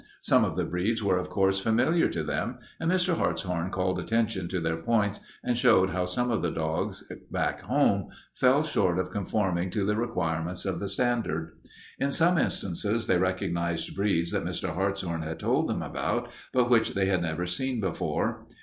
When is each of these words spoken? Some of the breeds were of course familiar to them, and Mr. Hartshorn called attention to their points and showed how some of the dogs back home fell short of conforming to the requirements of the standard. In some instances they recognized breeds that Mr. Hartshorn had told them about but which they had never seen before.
Some 0.21 0.43
of 0.43 0.55
the 0.55 0.63
breeds 0.65 1.03
were 1.03 1.19
of 1.19 1.29
course 1.29 1.59
familiar 1.59 2.09
to 2.09 2.23
them, 2.23 2.57
and 2.79 2.91
Mr. 2.91 3.15
Hartshorn 3.17 3.69
called 3.69 3.99
attention 3.99 4.47
to 4.47 4.59
their 4.59 4.77
points 4.77 5.19
and 5.43 5.55
showed 5.55 5.91
how 5.91 6.05
some 6.05 6.31
of 6.31 6.41
the 6.41 6.49
dogs 6.49 7.03
back 7.29 7.61
home 7.61 8.09
fell 8.33 8.63
short 8.63 8.97
of 8.97 9.11
conforming 9.11 9.69
to 9.69 9.85
the 9.85 9.95
requirements 9.95 10.65
of 10.65 10.79
the 10.79 10.87
standard. 10.89 11.51
In 11.99 12.09
some 12.09 12.39
instances 12.39 13.05
they 13.05 13.19
recognized 13.19 13.95
breeds 13.95 14.31
that 14.31 14.43
Mr. 14.43 14.73
Hartshorn 14.73 15.21
had 15.21 15.37
told 15.39 15.67
them 15.67 15.83
about 15.83 16.31
but 16.51 16.67
which 16.67 16.95
they 16.95 17.05
had 17.05 17.21
never 17.21 17.45
seen 17.45 17.79
before. 17.79 18.47